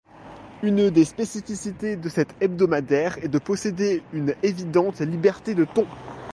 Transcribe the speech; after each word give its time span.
Une 0.63 0.89
des 0.89 1.05
spécificités 1.05 1.95
de 1.95 2.09
cet 2.09 2.33
hebdomadaire 2.41 3.19
est 3.23 3.27
de 3.27 3.37
posséder 3.37 4.01
une 4.13 4.33
évidente 4.41 4.99
liberté 4.99 5.53
de 5.53 5.63
ton. 5.63 5.85